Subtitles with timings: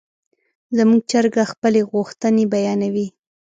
[0.77, 3.07] زموږ چرګه خپلې غوښتنې بیانوي.